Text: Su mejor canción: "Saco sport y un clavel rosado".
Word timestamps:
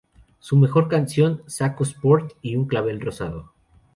Su 0.39 0.57
mejor 0.57 0.87
canción: 0.87 1.43
"Saco 1.45 1.83
sport 1.83 2.31
y 2.41 2.55
un 2.55 2.65
clavel 2.65 3.01
rosado". 3.01 3.53